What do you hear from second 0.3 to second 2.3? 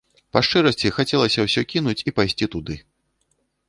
Па шчырасці, хацелася ўсё кінуць і